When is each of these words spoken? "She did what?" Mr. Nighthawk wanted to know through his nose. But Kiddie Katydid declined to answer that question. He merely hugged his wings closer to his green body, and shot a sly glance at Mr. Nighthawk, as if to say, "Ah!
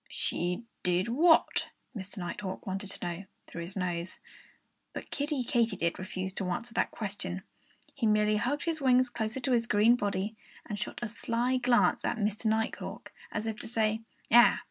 "She 0.09 0.63
did 0.81 1.09
what?" 1.09 1.67
Mr. 1.95 2.17
Nighthawk 2.17 2.65
wanted 2.65 2.89
to 2.89 3.05
know 3.05 3.25
through 3.45 3.61
his 3.61 3.75
nose. 3.75 4.17
But 4.93 5.11
Kiddie 5.11 5.43
Katydid 5.43 5.93
declined 5.93 6.35
to 6.37 6.49
answer 6.49 6.73
that 6.73 6.89
question. 6.89 7.43
He 7.93 8.07
merely 8.07 8.37
hugged 8.37 8.63
his 8.63 8.81
wings 8.81 9.11
closer 9.11 9.39
to 9.39 9.51
his 9.51 9.67
green 9.67 9.95
body, 9.95 10.35
and 10.65 10.79
shot 10.79 11.01
a 11.03 11.07
sly 11.07 11.57
glance 11.57 12.03
at 12.03 12.17
Mr. 12.17 12.47
Nighthawk, 12.47 13.11
as 13.31 13.45
if 13.45 13.57
to 13.59 13.67
say, 13.67 14.01
"Ah! 14.31 14.59